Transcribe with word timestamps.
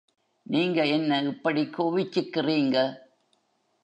நீங்க 0.45 0.85
என்ன 0.85 1.21
இப்படிக் 1.21 1.75
கோவிச்சிக்கிறீங்க? 1.77 2.77